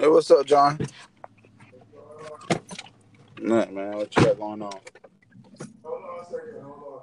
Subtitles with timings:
[0.00, 0.78] Hey, what's up, John?
[3.38, 3.96] Nothing, man.
[3.98, 4.72] What you got going on?
[5.84, 6.62] Hold on a second.
[6.62, 7.02] Hold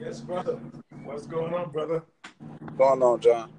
[0.00, 0.58] Yes, brother.
[1.26, 2.04] What's going on, brother?
[2.78, 3.50] Going on, John?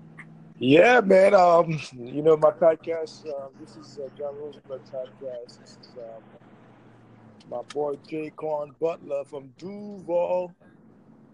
[0.58, 1.34] Yeah, man.
[1.34, 3.26] Um, you know my podcast.
[3.26, 5.60] Um, this is uh, John Rosenberg podcast.
[5.60, 6.24] This is um,
[7.52, 10.56] my boy Jay Corn Butler from Duval.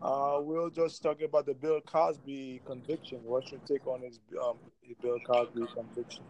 [0.01, 3.19] Uh, we we're just talking about the Bill Cosby conviction.
[3.23, 6.23] What's your take on his, um, his Bill Cosby conviction?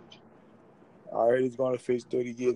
[1.16, 2.56] I heard he's going to face 30 years.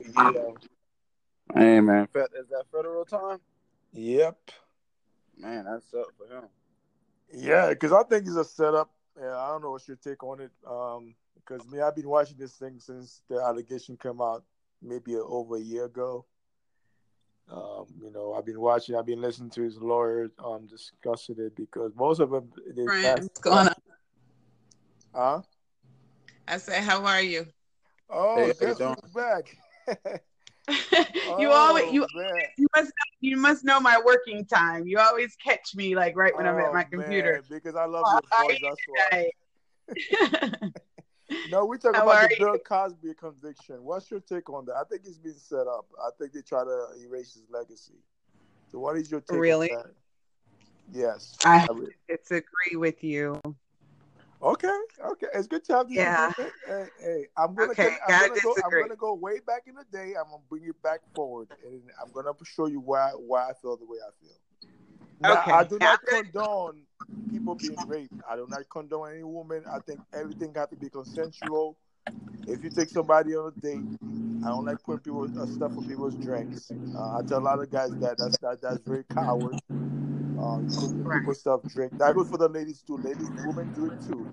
[1.55, 2.09] Hey, man.
[2.13, 3.39] Is that federal time?
[3.93, 4.51] Yep.
[5.37, 6.49] Man, that's up for him.
[7.33, 8.91] Yeah, because I think it's a setup.
[9.19, 10.51] Yeah, I don't know what's your take on it.
[10.67, 14.43] Um, because me, I've been watching this thing since the allegation came out,
[14.81, 16.25] maybe over a year ago.
[17.49, 21.55] Um, you know, I've been watching, I've been listening to his lawyer um discussing it
[21.55, 23.73] because most of them they Friend, what's going on?
[25.15, 25.41] Huh?
[26.47, 27.47] I said, how are you?
[28.09, 28.95] Oh, Hey, how you guess doing?
[29.01, 29.57] who's back?
[31.39, 32.46] you always Oh, you man.
[33.47, 34.87] Must know my working time.
[34.87, 37.33] You always catch me like right when I'm at Oh, my computer.
[37.33, 38.59] man, because I love Oh, your voice.
[38.61, 38.81] That's
[40.61, 40.71] why.
[41.49, 42.45] No, we talk How about the you?
[42.45, 43.83] Bill Cosby conviction.
[43.83, 44.75] What's your take on that?
[44.75, 45.85] I think he's been set up.
[46.01, 47.93] I think they try to erase his legacy.
[48.69, 49.71] So, what is your take Really?
[49.71, 49.93] on that?
[50.91, 51.37] Yes.
[51.45, 53.39] I I disagree with you.
[54.41, 54.79] Okay.
[55.03, 55.27] Okay.
[55.33, 56.31] It's good to have this Yeah.
[56.37, 57.71] Hey, hey, I'm gonna.
[57.71, 58.55] Okay, I'm gonna go.
[58.63, 60.13] I'm gonna go way back in the day.
[60.17, 63.77] I'm gonna bring you back forward, and I'm gonna show you why why I feel
[63.77, 64.35] the way I feel.
[65.19, 65.51] Now, Okay.
[65.51, 66.81] I do not condone
[67.31, 68.13] people being raped.
[68.29, 69.63] I do not condone any woman.
[69.71, 71.77] I think everything has to be consensual.
[72.45, 73.81] If you take somebody on a date,
[74.43, 76.71] I don't like putting people uh, stuff in people's drinks.
[76.95, 79.55] Uh, I tell a lot of guys that that's that, that's very coward.
[80.37, 81.19] Uh, you put Right.
[81.19, 81.97] people stuff drink.
[81.97, 82.97] That goes for the ladies too.
[82.97, 84.27] Ladies, women do it too.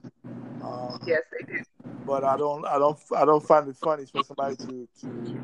[0.62, 1.62] Um, Yes, they do.
[2.06, 5.38] but I don't, I don't, I don't find it funny for somebody to to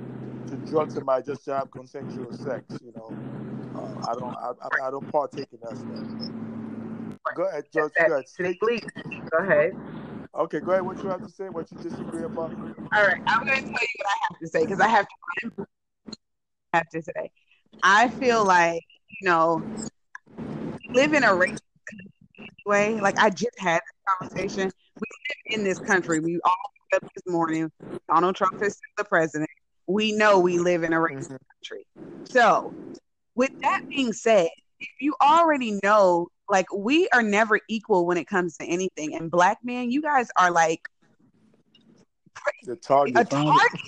[0.48, 2.78] to drug somebody just to have consensual sex.
[2.84, 3.16] You know,
[3.74, 6.04] uh, I don't, I, I- I don't partake in that stuff.
[7.36, 7.92] Go ahead, George.
[7.98, 8.24] Go ahead.
[9.30, 9.72] Go ahead.
[10.34, 10.84] Okay, go ahead.
[10.84, 11.48] What you have to say?
[11.48, 12.52] What you disagree about?
[12.92, 15.06] All right, I'm going to tell you what I have to say because I have
[15.06, 15.66] to
[16.72, 17.30] I have to say.
[17.82, 18.82] I feel like
[19.20, 19.62] you know,
[20.94, 22.10] live in a racist country
[22.66, 23.00] way.
[23.00, 24.70] Like I just had this conversation.
[24.96, 26.20] We live in this country.
[26.20, 26.52] We all
[26.92, 27.70] woke up this morning.
[28.08, 29.50] Donald Trump is the president.
[29.86, 31.38] We know we live in a racist Mhm.
[31.54, 31.86] country.
[32.24, 32.74] So,
[33.34, 38.26] with that being said, if you already know, like we are never equal when it
[38.26, 40.80] comes to anything, and black men, you guys are like
[42.64, 43.16] The target.
[43.16, 43.80] a target.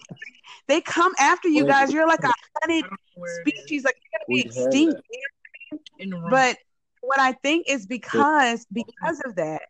[0.69, 1.93] They come after you guys.
[1.93, 2.33] You're like a
[2.63, 2.85] hunted
[3.15, 3.63] Where it is.
[3.63, 3.85] species.
[3.85, 4.95] Like you're gonna be We extinct.
[4.95, 5.03] that.
[5.11, 5.21] you
[5.71, 5.79] know?
[5.99, 6.31] in the room.
[6.31, 6.59] But
[7.03, 9.63] what I think is because because of that,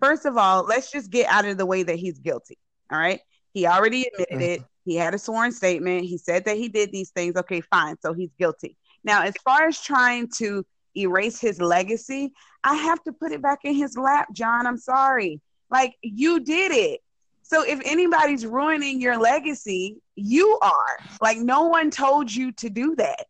[0.00, 2.58] first of all, let's just get out of the way that he's guilty.
[2.92, 3.20] All right.
[3.52, 4.60] He already admitted it.
[4.60, 4.66] Mm-hmm.
[4.84, 6.04] He had a sworn statement.
[6.04, 7.36] He said that he did these things.
[7.36, 7.96] Okay, fine.
[8.00, 8.76] So he's guilty.
[9.04, 10.64] Now, as far as trying to
[10.96, 12.32] erase his legacy,
[12.64, 14.66] I have to put it back in his lap, John.
[14.66, 15.40] I'm sorry.
[15.70, 17.00] Like you did it.
[17.42, 20.98] So if anybody's ruining your legacy, you are.
[21.20, 23.26] Like no one told you to do that.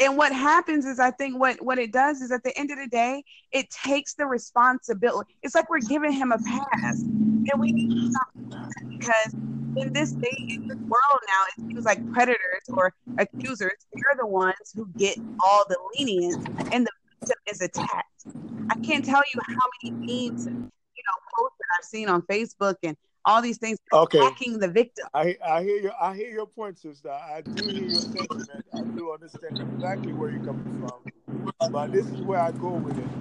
[0.00, 2.78] And what happens is I think what what it does is at the end of
[2.78, 3.22] the day,
[3.52, 5.36] it takes the responsibility.
[5.42, 7.02] It's like we're giving him a pass.
[7.02, 8.28] And we need to stop
[8.88, 9.34] because
[9.76, 14.26] in this day, in this world now, it seems like predators or accusers, they're the
[14.26, 16.36] ones who get all the lenience
[16.72, 16.90] and the
[17.20, 18.26] victim is attacked.
[18.70, 22.76] I can't tell you how many memes you know posts that I've seen on Facebook
[22.82, 24.18] and all these things Okay.
[24.18, 25.06] attacking the victim.
[25.14, 25.92] I I hear you.
[26.00, 27.10] I hear your point, sister.
[27.10, 28.66] I do hear your sentiment.
[28.74, 31.00] I do understand exactly where you're coming from.
[31.70, 33.12] But this is where I go with it.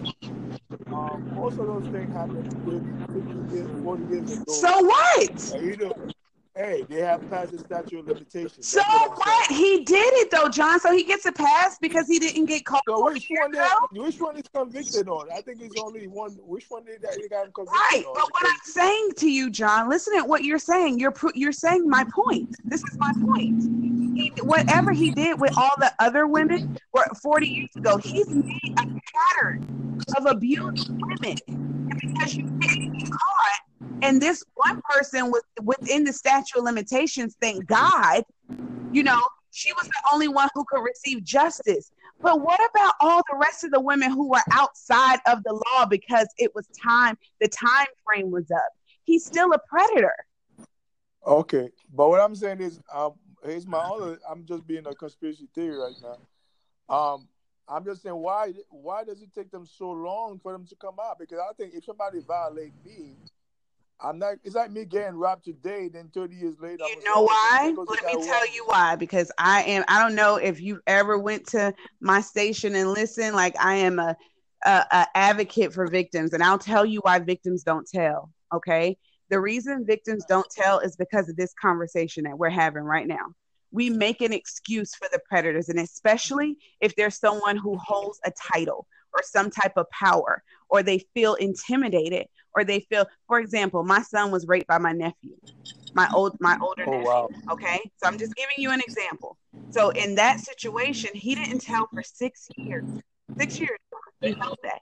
[0.91, 4.44] Um, most of those things happened 30, 50 years, 40 years ago.
[4.45, 5.53] So what?
[5.53, 5.94] And you know,
[6.59, 8.67] hey, they have passed the statute of limitations.
[8.67, 9.45] So what I'm what?
[9.47, 9.59] saying.
[9.59, 10.79] He did it though, John.
[10.79, 12.83] So he gets a pass because he didn't get caught.
[12.88, 13.51] So which one?
[13.51, 15.29] They, which one is convicted on?
[15.31, 16.31] I think it's only one.
[16.44, 18.13] Which one did that they got him convicted Right, on?
[18.13, 21.00] but what I'm saying to you, John, listen to what you're saying.
[21.00, 22.50] You're you're saying my point.
[22.69, 23.53] This is my point.
[24.15, 26.59] He, whatever he did with all the other women,
[26.94, 28.44] were 40 years ago, he's made
[28.77, 28.83] a
[29.38, 29.61] pattern
[30.17, 30.61] of abusing
[31.21, 31.38] women.
[31.89, 32.69] And because you didn't get caught,
[34.01, 38.23] and this one person was within the statute of limitations, thank God,
[38.91, 41.91] you know, She was the only one who could receive justice.
[42.21, 45.85] But what about all the rest of the women who were outside of the law
[45.85, 48.69] because it was time, the time frame was up?
[49.03, 50.13] He's still a predator.
[51.25, 53.13] Okay, but what I'm saying is, um,
[53.43, 54.19] here's my other.
[54.29, 56.95] I'm just being a conspiracy theory right now.
[56.95, 57.27] Um,
[57.67, 60.95] I'm just saying why why does it take them so long for them to come
[61.03, 61.19] out?
[61.19, 63.13] Because I think if somebody violate me,
[64.01, 64.35] I'm not.
[64.43, 66.83] It's like me getting robbed today, then 30 years later.
[66.85, 67.73] You know oh, why?
[67.75, 68.95] Let me tell you why.
[68.95, 69.83] Because I am.
[69.87, 73.35] I don't know if you ever went to my station and listened.
[73.35, 74.15] Like I am a,
[74.65, 78.31] a, a advocate for victims, and I'll tell you why victims don't tell.
[78.53, 78.97] Okay,
[79.29, 83.33] the reason victims don't tell is because of this conversation that we're having right now.
[83.71, 88.31] We make an excuse for the predators, and especially if there's someone who holds a
[88.31, 93.83] title or some type of power, or they feel intimidated or they feel for example
[93.83, 95.35] my son was raped by my nephew
[95.94, 97.29] my old my older oh, nephew wow.
[97.51, 97.79] okay?
[97.97, 99.38] So i'm just giving you an example.
[99.71, 102.83] So in that situation he didn't tell for six years
[103.39, 103.77] six years
[104.21, 104.81] he held that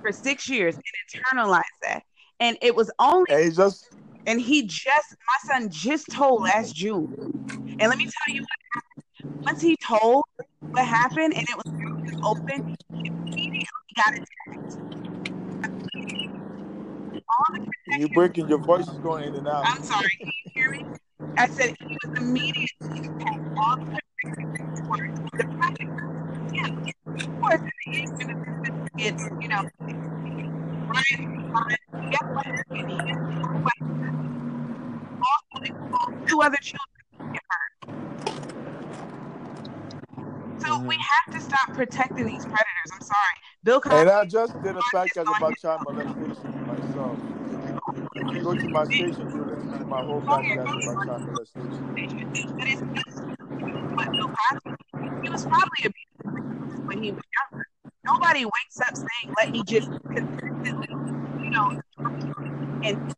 [0.00, 0.84] for six years and
[1.22, 2.02] internalized that.
[2.40, 3.88] And it was only and he just
[4.26, 7.08] and he just my son just told last june.
[7.78, 9.04] And let me tell you what happened.
[9.46, 10.24] Once he told
[10.72, 11.72] what happened and it was
[12.24, 12.62] open
[13.94, 14.78] got attacked
[17.98, 19.64] you breaking your voice is going in and out.
[19.66, 20.10] I'm sorry.
[20.18, 20.84] Can you hear me?
[21.36, 23.58] I said he was immediately attacked.
[23.58, 24.00] All the
[25.34, 25.90] the project.
[26.52, 26.68] Yeah,
[27.06, 29.62] of course, it's you know,
[30.88, 31.18] right?
[32.10, 32.46] Guess what?
[36.26, 37.72] Two other children get hurt.
[40.60, 40.86] So mm-hmm.
[40.86, 42.90] we have to stop protecting these predators.
[42.92, 43.36] I'm sorry.
[43.64, 43.96] Bill Cosby.
[43.96, 47.16] And I just did a podcast about child molestation myself.
[48.14, 51.22] If you go to my station, you listen to my whole oh, podcast about child
[51.26, 51.94] molestation.
[53.94, 54.70] But Bill Cosby,
[55.22, 57.22] he was probably abused when he was
[57.52, 57.66] younger.
[58.04, 60.88] Nobody wakes up saying, "Let me just consistently,
[61.44, 61.80] you know,"
[62.82, 63.14] and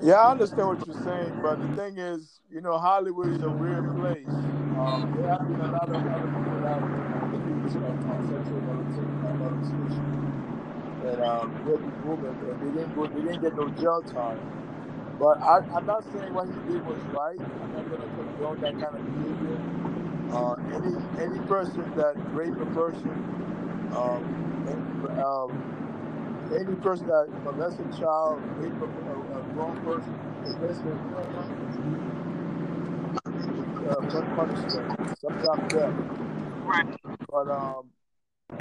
[0.00, 3.50] Yeah, I understand what you're saying, but the thing is, you know, Hollywood is a
[3.50, 4.28] weird place.
[4.28, 6.82] Um, there have been a lot of other people that
[7.84, 8.04] of
[11.04, 11.64] and um,
[12.04, 14.40] women, and they didn't they didn't get no jail time.
[15.18, 17.40] But I, I'm not saying what he did was right.
[17.40, 19.58] I'm not going to condone that kind of behavior.
[20.32, 23.10] Uh, any any person that rape a person,
[23.96, 24.22] um,
[24.68, 25.77] and, um,
[26.54, 30.14] any person that molest a child, rape a, a, a grown person,
[30.46, 30.92] especially
[33.88, 34.00] uh,
[34.36, 35.94] punishment, sometimes death.
[36.64, 36.86] Right.
[37.30, 37.90] But um,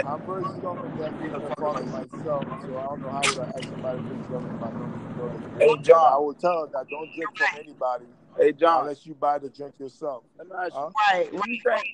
[0.06, 3.42] I'm very strong in that being a father myself, so I don't know how to
[3.56, 4.98] ask somebody to if I know
[5.60, 8.06] Hey John, I will tell her that don't drink from anybody.
[8.38, 10.24] Hey John, unless you buy the drink yourself.
[10.38, 10.90] Let me ask you, huh?
[11.12, 11.34] right?
[11.34, 11.86] What do you think?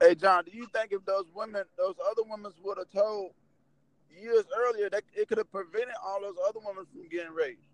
[0.00, 3.32] Hey John, do you think if those women, those other women would have told
[4.20, 7.64] years earlier, that it could have prevented all those other women from getting raped.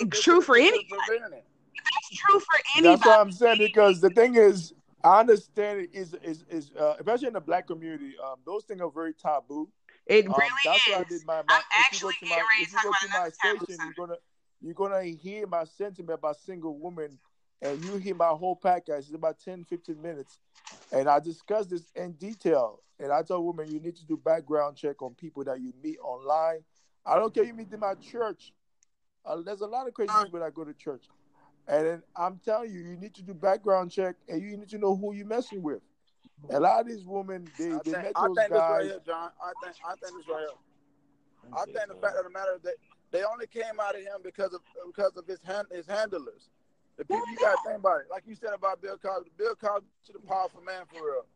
[0.00, 0.86] That's true for anybody.
[0.90, 2.96] That's true for anybody.
[2.96, 4.74] That's what I'm saying because the thing is,
[5.04, 8.80] I understand it is is is uh, especially in the black community, um, those things
[8.80, 9.68] are very taboo.
[10.06, 10.92] It really um, that's is.
[10.92, 14.06] Why I did my, my, I'm actually getting ready to go to my station, you're
[14.06, 14.18] gonna
[14.60, 17.18] you're gonna hear my sentiment about single women
[17.62, 18.98] and you hear my whole podcast.
[18.98, 20.38] It's about 10, 15 minutes.
[20.90, 22.80] And I discuss this in detail.
[23.02, 25.98] And I tell women you need to do background check on people that you meet
[25.98, 26.60] online.
[27.04, 28.52] I don't care you meet them at church.
[29.26, 31.04] Uh, there's a lot of crazy people that go to church.
[31.66, 34.96] And I'm telling you, you need to do background check and you need to know
[34.96, 35.80] who you're messing with.
[36.50, 38.50] A lot of these women, they, I they think, met those I think guys.
[38.50, 39.30] This right here, John.
[39.40, 41.54] I think I think this right here.
[41.54, 42.74] I think the fact of the matter is that
[43.10, 46.50] they only came out of him because of because of his hand, his handlers.
[46.98, 48.06] The people you gotta think about it.
[48.10, 51.26] Like you said about Bill Cosby, Bill Cosby is a powerful man for real.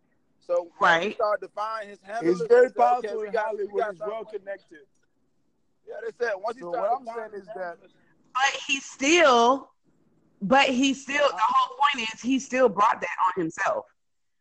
[0.45, 1.15] So right.
[1.15, 3.85] start defining his handlers, he's very powerful okay, in Hollywood.
[3.91, 4.79] He's well connected.
[5.89, 7.79] Yeah, they said once so he what I'm saying is that,
[8.35, 9.71] but he still,
[10.43, 11.29] but he still.
[11.29, 13.87] The whole point is he still brought that on himself.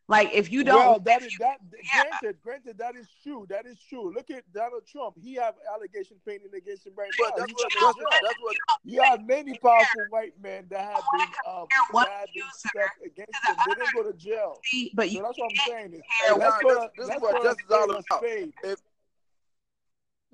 [0.08, 1.58] Like if you don't, well, that is that.
[1.94, 2.04] Yeah.
[2.04, 3.46] Granted, granted, that is true.
[3.50, 4.14] That is true.
[4.14, 5.16] Look at Donald Trump.
[5.22, 7.30] He have allegations painted against him right now.
[7.38, 8.56] That's what, that's, what, that's what.
[8.84, 13.34] You have many powerful white men that have been um, that have been stuck against
[13.48, 13.56] him.
[13.68, 14.60] They didn't go to jail.
[14.94, 15.94] But so that's what I'm saying.
[15.94, 18.24] Is, hey, let's go to let's go to all about.
[18.64, 18.80] If,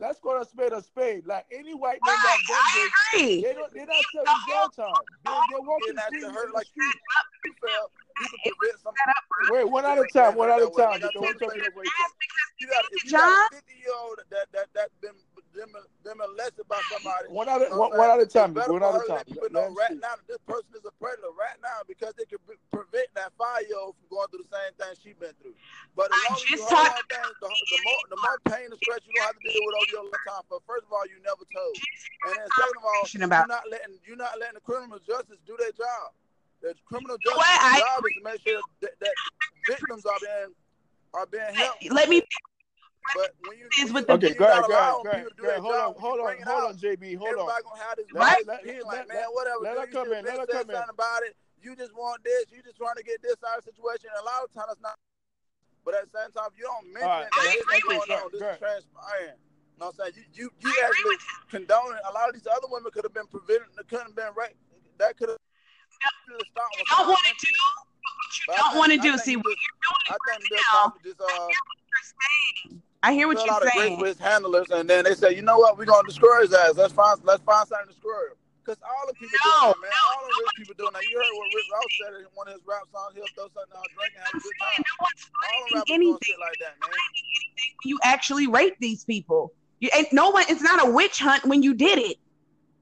[0.01, 1.27] Let's call a spade a spade.
[1.27, 5.03] Like any white man that done this, they don't, they're not serving jail time.
[5.23, 6.95] They're, they're walking the street, hurt like street.
[9.49, 11.01] Wait, one at a time, one at a time.
[11.01, 15.17] You got, if you got a 50 year old that, that, that been
[15.51, 15.67] been,
[16.03, 17.27] been molested by somebody.
[17.27, 18.55] One at a, you know one, one at a time.
[18.55, 19.25] It's better One for at a time.
[19.27, 22.39] people know right now that this person is a predator right now because they could
[22.71, 25.55] prevent that five year old from going through the same thing she's been through.
[25.95, 28.19] But as I long as you just hold talked- on things, the, the more the
[28.23, 30.45] more pain and stress you don't have to deal with over your lifetime.
[30.47, 31.75] But first of all, you never told.
[31.75, 35.57] And then second of all, you're not letting you're not letting the criminal justice do
[35.59, 36.15] their job.
[36.61, 37.59] The criminal justice what?
[37.61, 39.13] I job is to make sure that, that
[39.67, 40.53] victims are being
[41.13, 41.91] are being helped.
[41.91, 42.21] Let me
[43.15, 44.93] But when you, Is when with you, the- Okay, when go you ahead, go ahead,
[45.03, 45.57] go ahead, people to do go ahead.
[45.57, 47.49] their Hold on, hold on, hold on, JB, hold on.
[47.49, 49.59] Everybody gonna have this right let- let- like, man, whatever.
[49.65, 50.83] let her come in, let her come in.
[50.89, 51.35] about it.
[51.61, 52.45] You just want this.
[52.51, 54.09] You just trying to get this out of situation.
[54.13, 54.97] And a lot of times it's not.
[55.85, 57.69] But at the same time, if you don't mention All right, that let- this is
[57.69, 58.59] okay, going on, this is ahead.
[58.61, 59.37] transpiring.
[59.37, 60.25] You know what I'm saying?
[60.33, 61.17] You you, you actually
[61.49, 64.55] condoning a lot of these other women could have been prevented, couldn't have been right.
[64.97, 65.41] That could have
[66.25, 66.77] stopped.
[66.77, 69.11] you don't want to do what you But don't want to do.
[69.17, 71.47] think See, he what you're doing I think now, just uh.
[73.03, 73.99] I hear what you're out of grace saying.
[73.99, 76.73] with his handlers, and then they say, you know what, we're gonna destroy his ass.
[76.75, 78.37] Let's find let's find something to destroy him.
[78.63, 79.91] Cause all the people No, doing that, man.
[80.13, 81.01] all the rich people doing that.
[81.09, 83.15] You heard what Rick Ross said in one of his rap songs.
[83.15, 84.85] He'll throw something out, drink, and have a good time.
[84.85, 86.37] No one's All finding anything.
[86.39, 86.99] like that, man.
[87.83, 89.51] You actually rape these people.
[89.79, 90.45] You ain't no one.
[90.47, 92.17] It's not a witch hunt when you did it.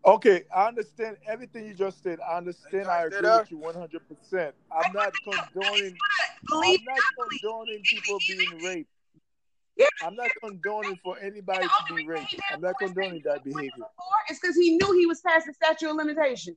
[0.05, 2.19] Okay, I understand everything you just said.
[2.27, 2.87] I understand.
[2.87, 4.55] I agree with you one hundred percent.
[4.71, 5.97] I'm not condoning.
[6.51, 8.89] I'm not condoning people being raped.
[10.01, 12.35] I'm not condoning for anybody to be raped.
[12.51, 13.71] I'm not condoning that behavior.
[14.29, 16.55] It's because he knew he was past the statute of limitation.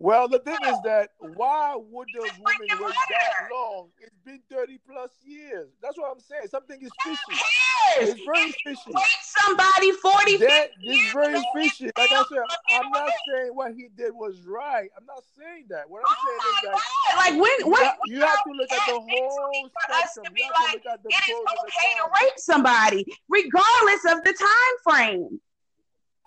[0.00, 3.88] Well, the thing is that why would those women wait that long?
[4.00, 5.68] It's been 30 plus years.
[5.82, 6.48] That's what I'm saying.
[6.48, 7.18] Something is fishy.
[7.28, 8.08] Yes.
[8.08, 8.96] It's very fishy.
[9.44, 11.90] Somebody 40, 50 That is very fishy.
[11.98, 12.38] Like I said,
[12.70, 14.88] I'm not saying what he did was right.
[14.96, 15.84] I'm not saying that.
[15.90, 19.00] What I'm saying is that oh Like when have, you have to look at the
[19.00, 20.34] whole spectrum.
[20.34, 24.24] You have to like, look at the it is okay to rape somebody, regardless of
[24.24, 25.40] the time frame.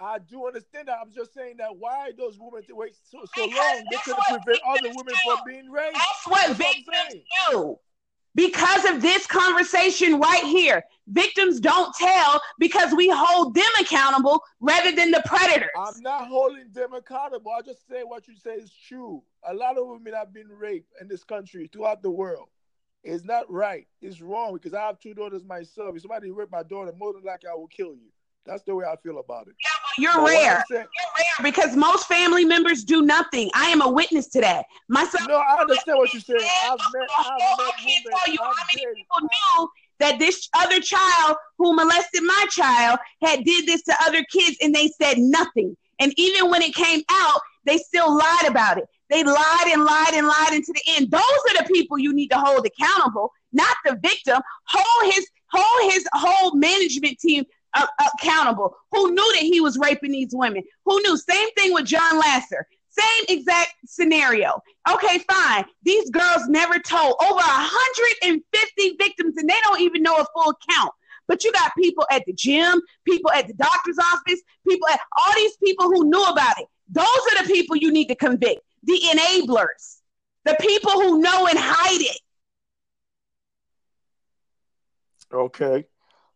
[0.04, 0.98] I do understand that.
[1.02, 3.86] I'm just saying that why those women to wait so, so long?
[3.90, 5.94] They could prevent other women from being raped.
[5.94, 7.24] That's what That's I'm victims saying.
[7.52, 7.80] do.
[8.36, 14.92] Because of this conversation right here, victims don't tell because we hold them accountable rather
[14.92, 15.70] than the predators.
[15.78, 17.52] I'm not holding them accountable.
[17.52, 19.22] I just say what you say is true.
[19.48, 22.50] A lot of women have been raped in this country throughout the world.
[23.04, 23.88] It's not right.
[24.02, 25.96] It's wrong because I have two daughters myself.
[25.96, 28.10] If somebody raped my daughter, more than likely I will kill you.
[28.46, 29.56] That's the way I feel about it.
[29.98, 30.66] You're But rare.
[30.70, 33.50] saying- You're rare because most family members do nothing.
[33.54, 34.66] I am a witness to that.
[34.90, 35.28] My son.
[35.28, 36.42] no, I understand what you're saying.
[36.66, 38.20] I've met, I've I can't women.
[38.20, 39.70] tell you how I've many been, people knew
[40.00, 44.74] that this other child who molested my child had did this to other kids and
[44.76, 45.78] they said nothing.
[46.00, 48.86] And even when it came out, they still lied about it.
[49.10, 51.12] They lied and lied and lied into the end.
[51.12, 54.42] Those are the people you need to hold accountable, not the victim.
[54.68, 58.76] Hold his hold his whole management team accountable.
[58.92, 60.64] Who knew that he was raping these women?
[60.86, 61.18] Who knew?
[61.18, 62.68] Same thing with John Lasser.
[62.90, 64.62] Same exact scenario.
[64.92, 65.66] Okay, fine.
[65.84, 70.92] These girls never told over 150 victims, and they don't even know a full count.
[71.28, 75.34] But you got people at the gym, people at the doctor's office, people at all
[75.36, 76.68] these people who knew about it.
[76.90, 78.62] Those are the people you need to convict.
[78.84, 80.02] The enablers,
[80.44, 82.20] the people who know and hide it.
[85.34, 85.86] Okay.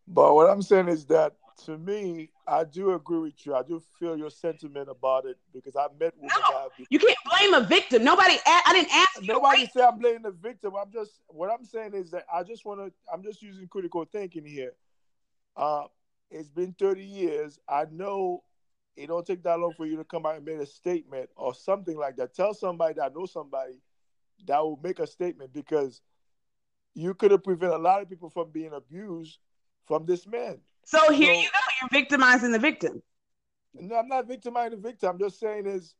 [0.08, 1.34] But what I'm saying is that
[1.66, 3.54] to me, I do agree with you.
[3.54, 6.54] I do feel your sentiment about it because I've met women No.
[6.54, 8.04] that have been You can't blame a victim.
[8.04, 8.36] Nobody.
[8.46, 10.74] I didn't ask Nobody say I'm blaming the victim.
[10.80, 12.92] I'm just what I'm saying is that I just want to.
[13.12, 14.72] I'm just using critical thinking here.
[15.56, 15.84] Uh,
[16.30, 17.58] it's been 30 years.
[17.68, 18.44] I know
[18.96, 21.54] it don't take that long for you to come out and make a statement or
[21.54, 22.34] something like that.
[22.34, 23.74] Tell somebody that knows somebody
[24.46, 26.00] that will make a statement because
[26.94, 29.38] you could have prevented a lot of people from being abused
[29.88, 30.58] from this man.
[30.84, 31.58] So here So- you go.
[31.82, 33.02] You're victimizing the victim.
[33.74, 35.10] No, I'm not victimizing the victim.
[35.10, 35.94] I'm just saying is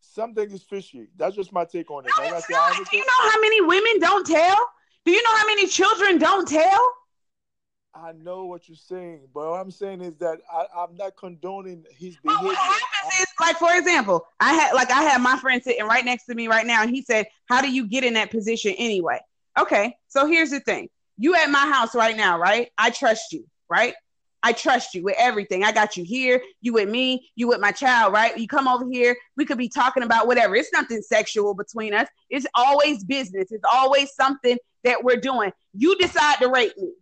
[0.00, 1.08] something is fishy.
[1.16, 2.12] That's just my take on it.
[2.18, 2.76] No, Like I it's not.
[2.90, 4.56] Do you know how many women don't tell?
[5.04, 6.92] Do you know how many children don't tell?
[7.94, 11.84] I know what you're saying, but what I'm saying is that I, I'm not condoning
[11.96, 12.48] his But behavior.
[12.48, 16.04] what happens is, like for example, I had like I had my friend sitting right
[16.04, 18.74] next to me right now, and he said, "How do you get in that position
[18.78, 19.20] anyway?"
[19.56, 20.88] Okay, so here's the thing:
[21.18, 22.70] you at my house right now, right?
[22.78, 23.94] I trust you, right?
[24.42, 25.64] I trust you with everything.
[25.64, 26.42] I got you here.
[26.60, 27.30] You with me.
[27.34, 28.36] You with my child, right?
[28.36, 29.16] You come over here.
[29.38, 30.54] We could be talking about whatever.
[30.54, 32.08] It's nothing sexual between us.
[32.28, 33.52] It's always business.
[33.52, 35.50] It's always something that we're doing.
[35.72, 36.92] You decide to rape me.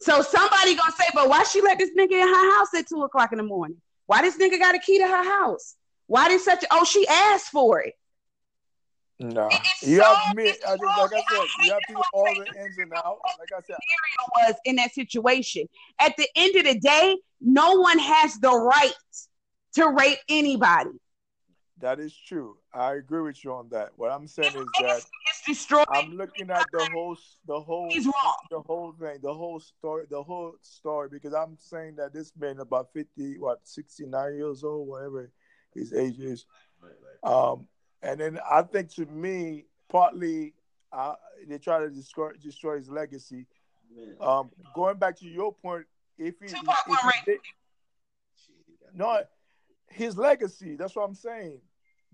[0.00, 3.02] So somebody gonna say, but why she let this nigga in her house at two
[3.04, 3.80] o'clock in the morning?
[4.06, 5.76] Why this nigga got a key to her house?
[6.08, 6.64] Why did such?
[6.70, 7.94] Oh, she asked for it.
[9.18, 9.48] No,
[9.82, 10.50] you have me.
[10.50, 13.20] I just, like I said, you have to do all the ins and outs.
[13.38, 13.76] Like I said,
[14.36, 15.66] was in that situation.
[15.98, 18.92] At the end of the day, no one has the right
[19.74, 20.90] to rape anybody.
[21.80, 22.56] That is true.
[22.72, 23.90] I agree with you on that.
[23.96, 25.84] What I'm saying is that It's destroyed.
[25.88, 27.92] I'm looking at the whole, the whole,
[28.50, 31.08] the whole thing, the whole story, the whole story.
[31.10, 35.30] Because I'm saying that this man about 50, what, 69 years old, whatever
[35.74, 36.46] his age is.
[37.22, 37.66] Um,
[38.06, 40.54] and then I think to me, partly
[40.92, 41.14] uh,
[41.48, 43.46] they try to destroy destroy his legacy.
[44.20, 45.86] Um, going back to your point,
[46.18, 47.38] if he, Tupac if he went did,
[48.94, 49.20] no,
[49.88, 50.76] his legacy.
[50.76, 51.60] That's what I'm saying.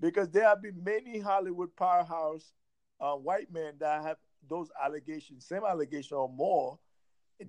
[0.01, 2.53] Because there have been many Hollywood powerhouse
[3.01, 4.17] uh, white men that have
[4.49, 6.79] those allegations, same allegation or more.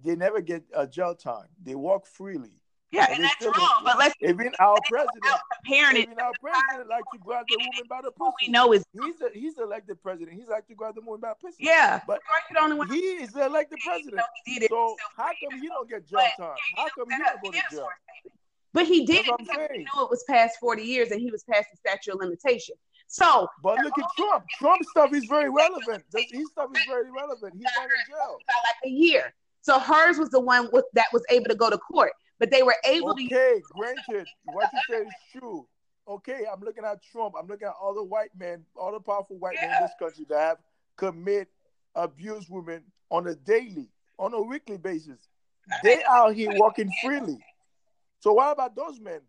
[0.03, 1.47] They never get a jail time.
[1.63, 2.59] They walk freely.
[2.91, 3.81] Yeah, And and that's still- wrong.
[3.83, 5.23] But let's Even our president,
[5.67, 6.03] not it.
[6.09, 9.21] even our president, like to grab the woman by the What we know is He's
[9.21, 10.37] a, he's elected president.
[10.37, 11.63] He's like to grab the woman by the pussy.
[11.63, 12.01] yeah.
[12.07, 14.21] But You're the he is the elected president.
[14.45, 14.69] did it.
[14.69, 16.55] So how come he don't get jail time?
[16.75, 17.87] How come he don't go to jail?
[18.73, 21.67] But he did because he knew it was past 40 years and he was past
[21.71, 22.75] the statute of limitation.
[23.07, 24.45] So But look at Trump.
[24.57, 26.03] Trump stuff is very relevant.
[26.11, 27.53] This- His stuff is very relevant.
[27.53, 28.37] He's not in jail.
[28.43, 29.33] about like a year.
[29.61, 32.63] So hers was the one with, that was able to go to court, but they
[32.63, 33.25] were able to.
[33.25, 35.67] Okay, granted, what you said is true.
[36.07, 37.35] Okay, I'm looking at Trump.
[37.39, 40.25] I'm looking at all the white men, all the powerful white men in this country
[40.29, 40.57] that have
[40.97, 41.47] commit
[41.95, 45.19] abuse women on a daily, on a weekly basis.
[45.83, 47.39] They out here walking freely.
[48.19, 49.21] So what about those men?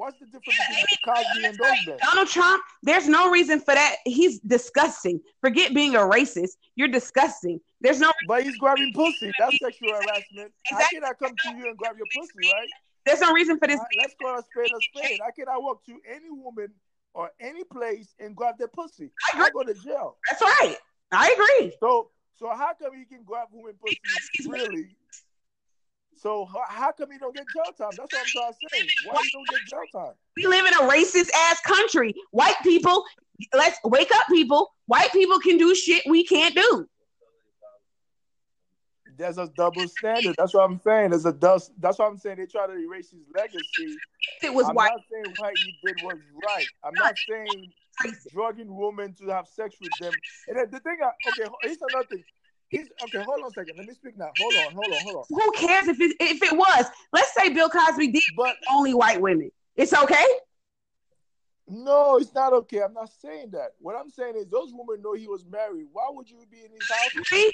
[0.00, 1.98] What's the difference between Cosby and those?
[2.00, 3.96] Donald Trump, there's no reason for that.
[4.06, 5.20] He's disgusting.
[5.42, 6.52] Forget being a racist.
[6.74, 7.60] You're disgusting.
[7.82, 9.30] There's no But he's grabbing pussy.
[9.38, 10.52] That's sexual harassment.
[10.64, 11.00] How Exactly.
[11.00, 12.68] can I come to you and grab your pussy, right?
[13.04, 13.78] there's no reason for this.
[13.78, 15.20] Right, let's call a spade a spade.
[15.20, 16.68] I can I walk to any woman
[17.12, 19.10] or any place and grab their pussy?
[19.34, 20.16] I I go to jail.
[20.30, 20.76] That's right.
[21.12, 21.74] I agree.
[21.78, 24.96] So, so how come you can grab women pussy Because he's really?
[26.20, 27.96] So how, how come you don't get jail time?
[27.96, 28.86] That's what I'm trying to say.
[29.06, 30.12] Why you don't get jail time?
[30.36, 32.14] We live in a racist ass country.
[32.30, 33.04] White people,
[33.54, 34.70] let's wake up, people.
[34.84, 36.86] White people can do shit we can't do.
[39.16, 40.34] There's a double standard.
[40.36, 41.10] That's what I'm saying.
[41.10, 41.72] There's a dust.
[41.78, 42.36] That's what I'm saying.
[42.36, 43.96] They try to erase his legacy.
[44.42, 46.66] It was I'm white not saying what he did was right.
[46.84, 47.72] I'm not saying
[48.32, 50.12] drugging women to have sex with them.
[50.48, 52.24] And the thing, I, okay, here's another thing.
[52.70, 53.76] He's, okay, hold on a second.
[53.76, 54.30] Let me speak now.
[54.36, 55.24] Hold on, hold on, hold on.
[55.28, 56.86] Who cares if it if it was?
[57.12, 59.50] Let's say Bill Cosby did But only white women.
[59.76, 60.24] It's okay.
[61.68, 62.80] no, it's not okay.
[62.82, 63.70] I'm not saying that.
[63.80, 65.86] What I'm saying is those women know he was married.
[65.92, 67.10] Why would you be in his house?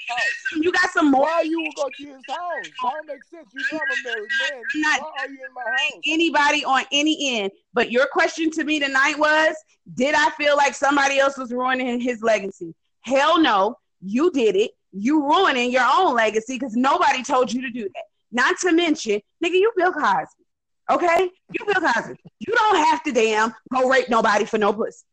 [0.07, 0.21] House?
[0.51, 1.23] You got some more.
[1.23, 2.69] Why you would go to his house?
[2.83, 3.47] That don't make sense.
[3.53, 4.63] You know I'm a married man.
[4.75, 6.01] I'm not- Why are you in my house?
[6.05, 7.51] anybody on any end.
[7.73, 9.55] But your question to me tonight was
[9.95, 12.75] Did I feel like somebody else was ruining his legacy?
[13.01, 13.77] Hell no.
[14.01, 14.71] You did it.
[14.99, 18.03] You ruining your own legacy because nobody told you to do that.
[18.31, 20.43] Not to mention, nigga, you Bill Cosby.
[20.89, 21.29] Okay?
[21.51, 22.15] You Bill Cosby.
[22.39, 25.03] You don't have to damn go rape nobody for no pussy.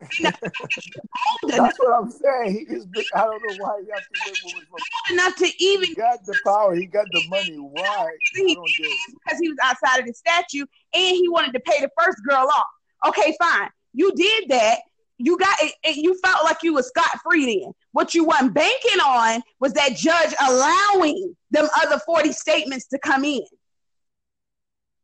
[0.22, 2.52] That's what I'm saying.
[2.68, 2.86] He is.
[2.86, 5.14] big- I don't know why he has to women from.
[5.14, 6.74] enough to even He got the power.
[6.74, 7.56] He got the money.
[7.56, 7.82] Why?
[7.82, 8.98] I don't get it.
[9.24, 12.48] because he was outside of the statue and he wanted to pay the first girl
[12.54, 13.08] off.
[13.08, 13.68] Okay, fine.
[13.92, 14.78] You did that.
[15.18, 15.74] You got it.
[15.84, 17.72] it- You felt like you was scot free then.
[17.92, 23.24] What you weren't banking on was that judge allowing them other 40 statements to come
[23.24, 23.42] in.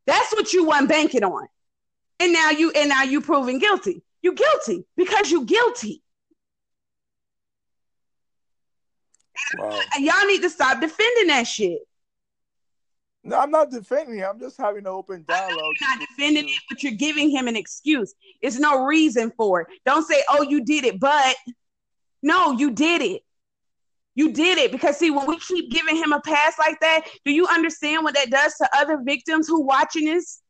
[0.06, 1.48] That's what you weren't banking on.
[2.20, 4.02] And now you and now you proven guilty.
[4.22, 6.02] You guilty because you guilty.
[9.58, 9.80] Wow.
[9.98, 11.80] Y'all need to stop defending that shit.
[13.22, 14.28] No, I'm not defending him.
[14.30, 15.74] I'm just having an open dialogue.
[15.80, 18.14] You're not defending it, but you're giving him an excuse.
[18.40, 19.66] It's no reason for it.
[19.84, 21.36] Don't say, "Oh, you did it," but
[22.26, 23.22] no, you did it.
[24.16, 27.30] You did it because see, when we keep giving him a pass like that, do
[27.30, 30.42] you understand what that does to other victims who watching this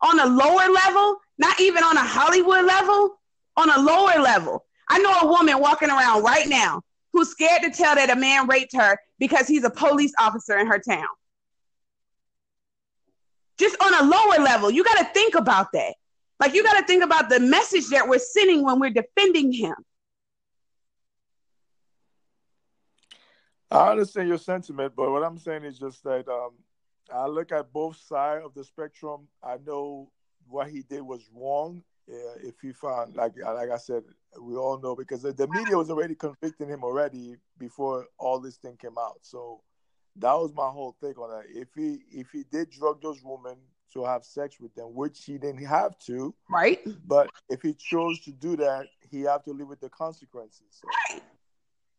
[0.00, 3.18] on a lower level, not even on a Hollywood level,
[3.56, 4.64] on a lower level?
[4.88, 8.46] I know a woman walking around right now who's scared to tell that a man
[8.46, 11.08] raped her because he's a police officer in her town
[13.58, 14.70] just on a lower level.
[14.70, 15.94] You got to think about that.
[16.38, 19.74] Like you got to think about the message that we're sending when we're defending him.
[23.70, 26.52] I understand your sentiment, but what I'm saying is just that um,
[27.12, 29.28] I look at both sides of the spectrum.
[29.42, 30.10] I know
[30.48, 31.82] what he did was wrong.
[32.06, 34.04] Yeah, if he found, like like I said,
[34.40, 38.56] we all know because the, the media was already convicting him already before all this
[38.56, 39.18] thing came out.
[39.22, 39.62] So
[40.16, 41.46] that was my whole take on that.
[41.48, 43.56] If he if he did drug those women
[43.92, 46.80] to have sex with them, which he didn't have to, Right?
[47.06, 50.66] but if he chose to do that, he have to live with the consequences.
[50.70, 50.86] So.
[51.10, 51.22] Right.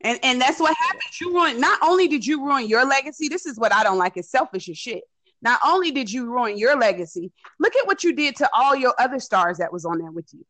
[0.01, 1.19] And and that's what happened.
[1.19, 1.59] You ruined.
[1.59, 3.29] Not only did you ruin your legacy.
[3.29, 4.13] This is what I don't like.
[4.15, 5.03] It's selfish as shit.
[5.41, 8.93] Not only did you ruin your legacy, look at what you did to all your
[8.99, 10.45] other stars that was on there with you.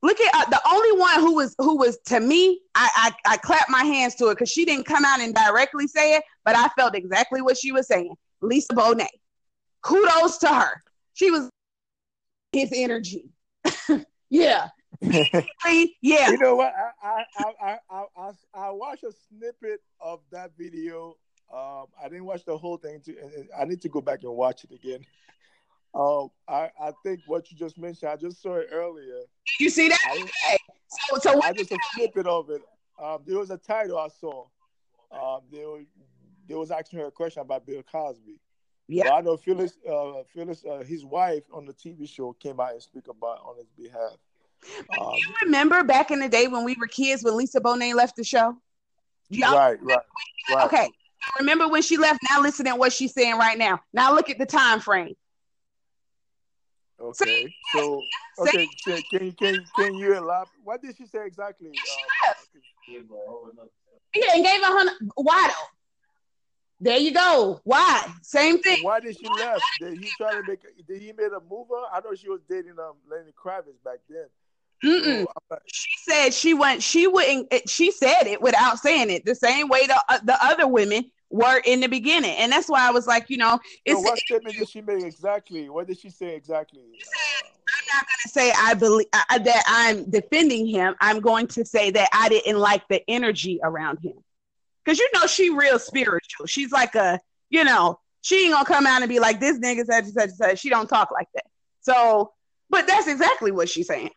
[0.00, 2.60] Look at uh, the only one who was who was to me.
[2.74, 5.86] I I, I clapped my hands to it because she didn't come out and directly
[5.88, 8.14] say it, but I felt exactly what she was saying.
[8.40, 9.08] Lisa Bonet.
[9.82, 10.82] Kudos to her.
[11.14, 11.50] She was
[12.52, 13.30] his energy.
[14.30, 14.68] yeah.
[16.02, 16.30] yeah.
[16.30, 16.74] You know what?
[17.02, 21.16] I I, I I I I watched a snippet of that video.
[21.52, 23.00] Um, I didn't watch the whole thing.
[23.06, 23.16] To,
[23.58, 25.00] I need to go back and watch it again.
[25.94, 28.10] Um, I I think what you just mentioned.
[28.10, 29.22] I just saw it earlier.
[29.58, 29.98] You see that?
[30.06, 30.56] I, I,
[30.86, 32.60] so so I just a snippet of it.
[33.02, 34.44] Um, there was a title I saw.
[35.10, 35.86] Um, there was
[36.46, 38.38] there was asking her a question about Bill Cosby.
[38.86, 39.78] Yeah, I know Phyllis.
[39.88, 43.56] Uh, Phyllis, uh, his wife on the TV show came out and speak about on
[43.56, 44.18] his behalf.
[44.98, 48.16] Um, you remember back in the day when we were kids when Lisa Bonet left
[48.16, 48.56] the show?
[49.30, 49.98] Y'all right, right,
[50.50, 50.66] right.
[50.66, 50.88] Okay.
[51.38, 52.20] Remember when she left?
[52.30, 53.80] Now listen to what she's saying right now.
[53.92, 55.14] Now look at the time frame.
[57.00, 57.48] Okay.
[57.72, 58.04] So
[58.40, 60.48] okay, can, can can can you elaborate?
[60.64, 61.70] What did she say exactly?
[61.72, 62.48] She uh, left.
[64.14, 64.94] Yeah, and gave a hundred.
[65.14, 65.66] Why though?
[66.80, 67.60] There you go.
[67.64, 68.06] Why?
[68.22, 68.82] Same thing.
[68.82, 69.64] Why did she left?
[69.80, 70.60] Did he try to make?
[70.86, 71.68] Did he made a move?
[71.68, 71.82] mover?
[71.92, 74.26] I know she was dating um Lenny Kravitz back then.
[74.84, 75.26] Mm-mm.
[75.66, 76.82] she said she went.
[76.82, 77.52] She wouldn't.
[77.68, 79.24] She said it without saying it.
[79.24, 82.86] The same way the uh, the other women were in the beginning, and that's why
[82.86, 84.00] I was like, you know, it's.
[84.00, 85.68] So what statement did she make exactly?
[85.68, 86.80] What did she say exactly?
[86.96, 90.94] She said, I'm not going to say I believe uh, that I'm defending him.
[91.00, 94.14] I'm going to say that I didn't like the energy around him,
[94.84, 96.46] because you know she real spiritual.
[96.46, 97.18] She's like a,
[97.50, 100.28] you know, she ain't gonna come out and be like this nigga such and such
[100.28, 100.58] and such.
[100.60, 101.46] She don't talk like that.
[101.80, 102.32] So,
[102.70, 104.10] but that's exactly what she's saying.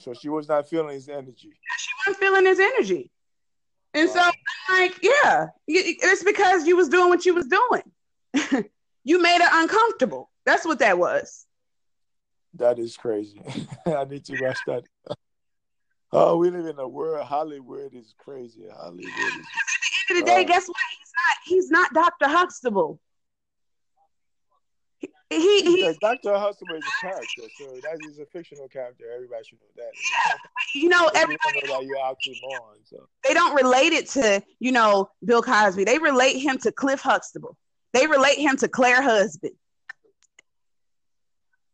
[0.00, 1.52] So she was not feeling his energy.
[1.78, 3.10] She wasn't feeling his energy.
[3.94, 4.14] And wow.
[4.14, 8.64] so I'm like, yeah, it's because you was doing what you was doing.
[9.04, 10.30] you made her uncomfortable.
[10.44, 11.46] That's what that was.
[12.54, 13.40] That is crazy.
[13.86, 14.84] I need to watch that.
[16.12, 17.26] Oh, we live in a world.
[17.26, 18.64] Hollywood is crazy.
[18.74, 19.04] Hollywood.
[19.04, 20.76] Is, at the end of the day, uh, guess what?
[20.98, 21.36] He's not.
[21.44, 23.00] He's not Doctor Huxtable
[25.62, 26.34] he, he Dr.
[26.34, 29.04] Huxtable is a character, so that is a fictional character.
[29.12, 30.38] Everybody should know that.
[30.74, 33.08] you know, everybody know that you're actually born, so.
[33.26, 35.84] They don't relate it to you know Bill Cosby.
[35.84, 37.56] They relate him to Cliff Huxtable.
[37.92, 39.54] They relate him to Claire Husband.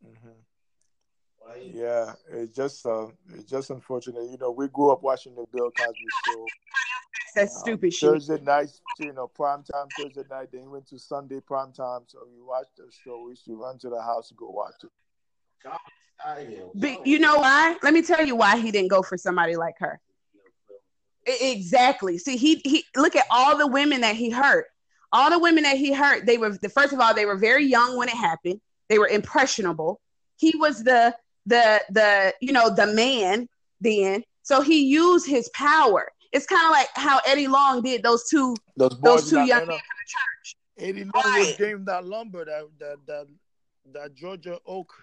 [0.05, 1.77] Mm-hmm.
[1.77, 4.29] Yeah, it's just uh, it's just unfortunate.
[4.29, 6.45] You know, we grew up watching the Bill Cosby show.
[7.35, 8.09] That's stupid shit.
[8.09, 10.47] Thursday nights, you know, prime time Thursday night.
[10.51, 12.01] Then went to Sunday prime time.
[12.07, 13.23] So we watched the show.
[13.23, 14.89] We used to run to the house and go watch it.
[16.75, 17.77] But you know why?
[17.83, 19.99] Let me tell you why he didn't go for somebody like her.
[21.25, 22.17] Exactly.
[22.17, 24.67] See, he he look at all the women that he hurt.
[25.11, 27.65] All the women that he hurt, they were the first of all, they were very
[27.65, 28.61] young when it happened.
[28.89, 29.99] They were impressionable.
[30.37, 33.49] He was the the the you know the man
[33.81, 34.23] then.
[34.43, 38.55] So he used his power it's kind of like how Eddie Long did those two
[38.75, 40.55] those, those two young men in the church.
[40.77, 41.39] Eddie Long right.
[41.39, 43.27] was gave that lumber that that that,
[43.93, 44.93] that Georgia oak.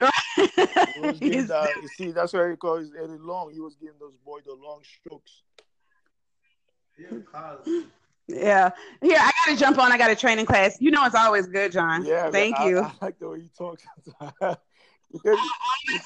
[0.00, 3.52] that, you see, that's why he calls Eddie Long.
[3.52, 5.42] He was giving those boys the long strokes.
[8.26, 8.70] Yeah.
[9.02, 9.92] Here, I gotta jump on.
[9.92, 10.76] I got a training class.
[10.80, 12.04] You know it's always good, John.
[12.04, 12.30] Yeah.
[12.30, 12.80] Thank you.
[12.80, 13.80] I, like the way you talk.
[15.22, 15.36] You're,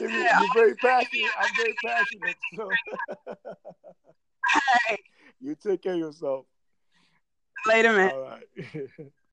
[0.01, 1.31] you're, you're very passionate.
[1.39, 2.37] I'm very passionate.
[2.55, 2.71] So
[5.41, 6.47] you take care of yourself.
[7.67, 8.11] Later, man.
[8.11, 8.45] All right.